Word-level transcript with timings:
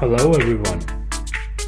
Hello, 0.00 0.32
everyone. 0.32 0.80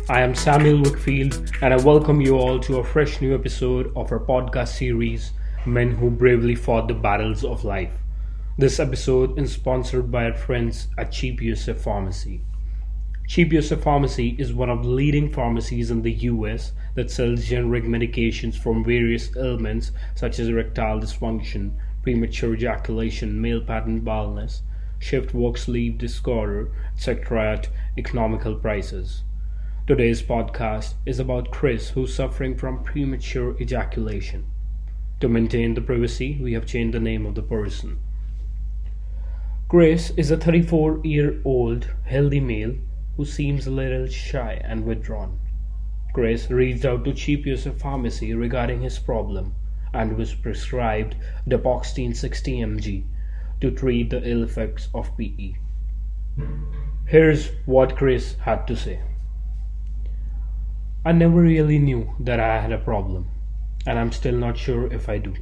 I 0.09 0.21
am 0.21 0.37
Samuel 0.37 0.85
Wickfield, 0.85 1.51
and 1.63 1.75
I 1.75 1.77
welcome 1.79 2.21
you 2.21 2.37
all 2.37 2.61
to 2.61 2.79
a 2.79 2.85
fresh 2.85 3.21
new 3.21 3.35
episode 3.35 3.89
of 3.97 4.13
our 4.13 4.21
podcast 4.21 4.69
series, 4.69 5.33
Men 5.67 5.91
Who 5.91 6.11
Bravely 6.11 6.55
Fought 6.55 6.87
the 6.87 6.95
Battles 6.95 7.43
of 7.43 7.65
Life. 7.65 7.93
This 8.57 8.79
episode 8.79 9.37
is 9.37 9.53
sponsored 9.53 10.13
by 10.13 10.27
our 10.27 10.37
friends 10.37 10.87
at 10.97 11.11
Cheap 11.11 11.43
USA 11.43 11.75
Pharmacy. 11.75 12.43
Cheap 13.27 13.53
USA 13.53 13.75
Pharmacy 13.75 14.37
is 14.39 14.55
one 14.55 14.71
of 14.71 14.85
the 14.85 14.91
leading 14.91 15.33
pharmacies 15.33 15.91
in 15.91 16.03
the 16.03 16.13
US 16.13 16.71
that 16.95 17.11
sells 17.11 17.47
generic 17.47 17.83
medications 17.83 18.55
from 18.55 18.85
various 18.85 19.37
ailments 19.37 19.91
such 20.15 20.39
as 20.39 20.47
erectile 20.47 21.01
dysfunction, 21.01 21.73
premature 22.05 22.55
ejaculation, 22.55 23.41
male 23.41 23.61
pattern 23.61 23.99
baldness, 23.99 24.63
shift 25.03 25.33
work 25.33 25.57
sleep 25.57 25.97
disorder, 25.97 26.71
etc. 26.95 27.55
at 27.55 27.69
economical 27.97 28.55
prices. 28.55 29.23
Today's 29.87 30.21
podcast 30.21 30.93
is 31.07 31.19
about 31.19 31.51
Chris 31.51 31.89
who's 31.89 32.15
suffering 32.15 32.55
from 32.55 32.85
premature 32.85 33.57
ejaculation. 33.59 34.45
To 35.21 35.29
maintain 35.29 35.73
the 35.73 35.81
privacy, 35.81 36.39
we 36.43 36.53
have 36.53 36.67
changed 36.67 36.95
the 36.95 37.01
name 37.01 37.25
of 37.25 37.35
the 37.35 37.43
person. 37.43 37.99
Chris 39.69 40.11
is 40.19 40.31
a 40.31 40.37
34 40.37 41.01
year 41.03 41.41
old 41.47 41.95
healthy 42.05 42.41
male 42.41 42.77
who 43.17 43.25
seems 43.25 43.67
a 43.67 43.71
little 43.71 44.07
shy 44.07 44.61
and 44.63 44.85
withdrawn. 44.85 45.39
Chris 46.13 46.51
reached 46.51 46.85
out 46.85 47.07
to 47.07 47.15
Cheap 47.15 47.47
USA 47.47 47.71
Pharmacy 47.71 48.35
regarding 48.35 48.83
his 48.83 48.99
problem 48.99 49.55
and 49.95 50.19
was 50.19 50.35
prescribed 50.35 51.17
Dapoxetine 51.49 52.15
60 52.15 52.59
mg 52.59 53.05
to 53.61 53.71
treat 53.71 54.11
the 54.11 54.23
ill 54.29 54.43
effects 54.43 54.89
of 54.95 55.17
PE. 55.17 55.55
Here's 57.07 57.51
what 57.67 57.97
Chris 57.97 58.37
had 58.41 58.67
to 58.69 58.77
say. 58.77 59.01
I 61.05 61.13
never 61.13 61.41
really 61.41 61.79
knew 61.79 62.15
that 62.21 62.39
I 62.41 62.61
had 62.61 62.73
a 62.73 62.79
problem, 62.79 63.29
and 63.87 63.99
I'm 63.99 64.13
still 64.13 64.37
not 64.37 64.57
sure 64.57 64.93
if 64.93 65.09
I 65.09 65.19
do, 65.19 65.35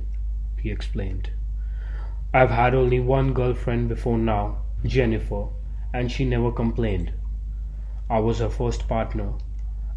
he 0.60 0.70
explained. 0.70 1.30
I've 2.32 2.50
had 2.50 2.74
only 2.74 3.00
one 3.00 3.32
girlfriend 3.32 3.88
before 3.88 4.18
now, 4.18 4.62
Jennifer, 4.84 5.48
and 5.92 6.10
she 6.10 6.24
never 6.24 6.52
complained. 6.52 7.12
I 8.08 8.20
was 8.20 8.38
her 8.38 8.48
first 8.48 8.86
partner, 8.88 9.32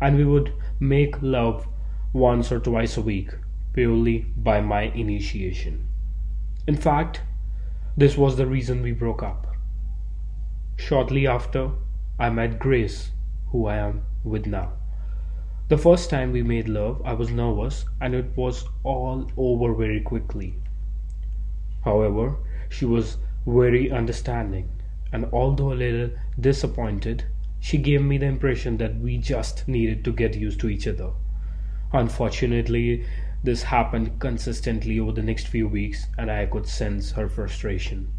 and 0.02 0.18
we 0.18 0.26
would 0.26 0.54
make 0.80 1.22
love 1.22 1.68
once 2.14 2.52
or 2.52 2.60
twice 2.60 2.98
a 2.98 3.02
week, 3.02 3.30
purely 3.74 4.20
by 4.38 4.62
my 4.62 4.84
initiation. 4.84 5.88
In 6.68 6.76
fact, 6.76 7.22
this 8.02 8.18
was 8.18 8.36
the 8.36 8.48
reason 8.48 8.82
we 8.82 8.92
broke 8.92 9.22
up. 9.22 9.46
Shortly 10.76 11.28
after, 11.28 11.70
I 12.18 12.32
met 12.32 12.58
Grace, 12.58 13.12
who 13.52 13.68
I 13.68 13.76
am 13.76 14.02
with 14.24 14.48
now. 14.48 14.74
The 15.68 15.78
first 15.78 16.10
time 16.10 16.32
we 16.32 16.42
made 16.42 16.68
love, 16.68 17.04
I 17.06 17.14
was 17.14 17.30
nervous 17.30 17.86
and 18.02 18.16
it 18.16 18.36
was 18.36 18.66
all 18.84 19.32
over 19.38 19.76
very 19.76 20.02
quickly. 20.02 20.56
However, 21.86 22.38
she 22.70 22.86
was 22.86 23.18
very 23.46 23.92
understanding, 23.92 24.72
and 25.14 25.28
although 25.32 25.72
a 25.72 25.76
little 25.76 26.10
disappointed, 26.40 27.26
she 27.60 27.78
gave 27.78 28.02
me 28.02 28.18
the 28.18 28.26
impression 28.26 28.78
that 28.78 29.00
we 29.00 29.20
just 29.20 29.68
needed 29.68 30.04
to 30.06 30.12
get 30.12 30.34
used 30.34 30.60
to 30.62 30.70
each 30.70 30.88
other. 30.88 31.12
Unfortunately, 31.94 33.06
this 33.44 33.64
happened 33.64 34.20
consistently 34.20 35.00
over 35.00 35.12
the 35.12 35.24
next 35.24 35.48
few 35.48 35.68
weeks, 35.68 36.06
and 36.18 36.30
I 36.30 36.46
could 36.46 36.68
sense 36.68 37.12
her 37.14 37.28
frustration. 37.28 38.12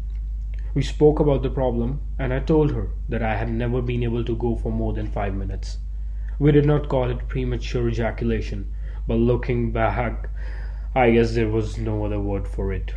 We 0.73 0.81
spoke 0.81 1.19
about 1.19 1.43
the 1.43 1.49
problem, 1.49 2.01
and 2.19 2.33
I 2.33 2.39
told 2.39 2.71
her 2.71 2.89
that 3.07 3.23
I 3.23 3.37
had 3.37 3.49
never 3.49 3.81
been 3.81 4.03
able 4.03 4.25
to 4.25 4.35
go 4.35 4.55
for 4.55 4.71
more 4.71 4.91
than 4.91 5.11
five 5.11 5.33
minutes. 5.33 5.77
We 6.39 6.51
did 6.51 6.65
not 6.65 6.89
call 6.89 7.09
it 7.09 7.27
premature 7.27 7.87
ejaculation, 7.87 8.73
but 9.07 9.15
looking 9.15 9.71
back, 9.71 10.29
I 10.95 11.11
guess 11.11 11.35
there 11.35 11.47
was 11.47 11.77
no 11.77 12.05
other 12.05 12.19
word 12.19 12.47
for 12.47 12.73
it. 12.73 12.93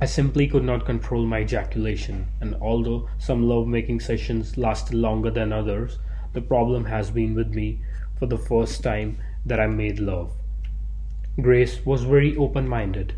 I 0.00 0.06
simply 0.06 0.48
could 0.48 0.64
not 0.64 0.84
control 0.84 1.24
my 1.24 1.42
ejaculation, 1.42 2.26
and 2.40 2.56
although 2.60 3.08
some 3.18 3.48
love 3.48 3.68
making 3.68 4.00
sessions 4.00 4.58
lasted 4.58 4.94
longer 4.94 5.30
than 5.30 5.52
others, 5.52 6.00
the 6.32 6.40
problem 6.40 6.86
has 6.86 7.10
been 7.12 7.34
with 7.34 7.54
me 7.54 7.80
for 8.18 8.26
the 8.26 8.38
first 8.38 8.82
time 8.82 9.18
that 9.46 9.60
I 9.60 9.68
made 9.68 10.00
love. 10.00 10.32
Grace 11.40 11.86
was 11.86 12.02
very 12.02 12.36
open 12.36 12.68
minded, 12.68 13.14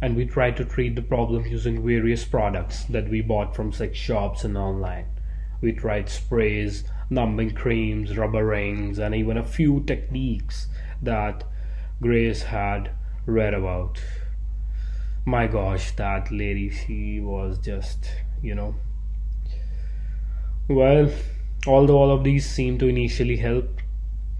and 0.00 0.14
we 0.14 0.24
tried 0.24 0.56
to 0.56 0.64
treat 0.64 0.94
the 0.94 1.02
problem 1.02 1.44
using 1.46 1.84
various 1.84 2.24
products 2.24 2.84
that 2.84 3.08
we 3.08 3.20
bought 3.20 3.56
from 3.56 3.72
sex 3.72 3.98
shops 3.98 4.44
and 4.44 4.56
online. 4.56 5.06
We 5.60 5.72
tried 5.72 6.08
sprays, 6.08 6.84
numbing 7.10 7.54
creams, 7.54 8.16
rubber 8.16 8.46
rings, 8.46 9.00
and 9.00 9.16
even 9.16 9.36
a 9.36 9.42
few 9.42 9.82
techniques 9.84 10.68
that 11.02 11.42
Grace 12.00 12.44
had 12.44 12.90
read 13.26 13.52
about. 13.52 14.00
My 15.24 15.48
gosh, 15.48 15.90
that 15.96 16.30
lady, 16.30 16.70
she 16.70 17.18
was 17.18 17.58
just, 17.58 18.08
you 18.42 18.54
know. 18.54 18.76
Well, 20.68 21.10
although 21.66 21.98
all 21.98 22.12
of 22.12 22.22
these 22.22 22.48
seemed 22.48 22.78
to 22.78 22.86
initially 22.86 23.38
help, 23.38 23.80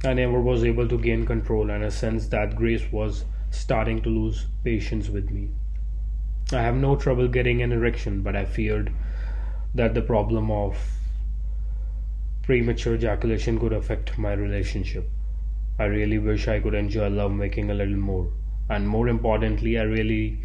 I 0.06 0.14
never 0.14 0.40
was 0.40 0.64
able 0.64 0.88
to 0.88 0.96
gain 0.96 1.26
control, 1.26 1.70
and 1.70 1.84
I 1.84 1.88
sensed 1.88 2.30
that 2.30 2.56
Grace 2.56 2.90
was 2.92 3.24
starting 3.50 4.00
to 4.02 4.08
lose 4.08 4.46
patience 4.62 5.08
with 5.08 5.30
me. 5.30 5.48
I 6.52 6.62
have 6.62 6.76
no 6.76 6.94
trouble 6.94 7.26
getting 7.26 7.60
an 7.60 7.72
erection, 7.72 8.22
but 8.22 8.36
I 8.36 8.44
feared 8.44 8.92
that 9.74 9.94
the 9.94 10.02
problem 10.02 10.50
of 10.50 10.78
premature 12.42 12.94
ejaculation 12.94 13.58
could 13.58 13.72
affect 13.72 14.16
my 14.16 14.32
relationship. 14.32 15.10
I 15.78 15.84
really 15.86 16.18
wish 16.18 16.46
I 16.46 16.60
could 16.60 16.74
enjoy 16.74 17.08
lovemaking 17.08 17.70
a 17.70 17.74
little 17.74 17.96
more. 17.96 18.30
And 18.70 18.88
more 18.88 19.08
importantly, 19.08 19.78
I 19.78 19.82
really 19.82 20.40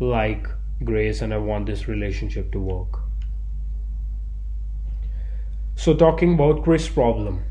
like 0.00 0.48
Grace 0.84 1.22
and 1.22 1.32
I 1.32 1.38
want 1.38 1.66
this 1.66 1.86
relationship 1.86 2.50
to 2.52 2.58
work. 2.58 3.00
So, 5.76 5.94
talking 5.94 6.34
about 6.34 6.64
Chris' 6.64 6.88
problem, 6.88 7.44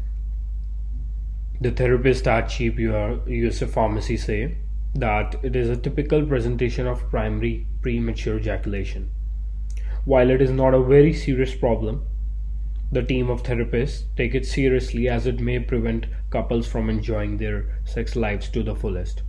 the 1.61 1.71
therapist 1.71 2.25
at 2.25 2.47
Cheap 2.47 2.79
USA 2.79 3.67
Pharmacy 3.67 4.15
say 4.15 4.57
that 4.95 5.35
it 5.43 5.57
is 5.57 5.69
a 5.69 5.75
typical 5.75 6.25
presentation 6.25 6.87
of 6.87 7.09
primary 7.09 7.67
premature 7.81 8.37
ejaculation. 8.37 9.11
While 10.05 10.29
it 10.29 10.41
is 10.41 10.51
not 10.51 10.73
a 10.73 10.81
very 10.81 11.13
serious 11.13 11.53
problem, 11.53 12.05
the 12.91 13.03
team 13.03 13.29
of 13.29 13.43
therapists 13.43 14.03
take 14.15 14.33
it 14.33 14.45
seriously 14.45 15.09
as 15.09 15.27
it 15.27 15.41
may 15.41 15.59
prevent 15.59 16.07
couples 16.29 16.65
from 16.65 16.89
enjoying 16.89 17.37
their 17.37 17.65
sex 17.83 18.15
lives 18.15 18.47
to 18.49 18.63
the 18.63 18.73
fullest. 18.73 19.21